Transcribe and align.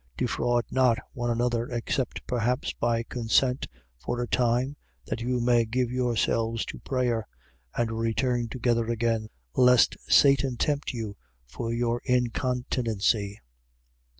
7:5. 0.13 0.17
Defraud 0.17 0.63
not 0.71 0.97
one 1.13 1.29
another, 1.29 1.69
except, 1.69 2.25
perhaps, 2.25 2.73
by 2.73 3.03
consent, 3.03 3.67
for 4.03 4.19
a 4.19 4.27
time, 4.27 4.75
that 5.05 5.21
you 5.21 5.39
may 5.39 5.63
give 5.63 5.91
yourselves 5.91 6.65
to 6.65 6.79
prayer: 6.79 7.27
and 7.77 7.91
return 7.91 8.47
together 8.49 8.87
again, 8.87 9.29
lest 9.53 9.95
Satan 10.11 10.57
tempt 10.57 10.91
you 10.91 11.17
for 11.45 11.71
your 11.71 12.01
incontinency. 12.03 13.41